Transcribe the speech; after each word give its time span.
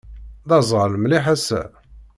D 0.47 0.51
aẓɣal 0.57 0.93
mliḥ 0.97 1.25
ass-a. 1.33 1.61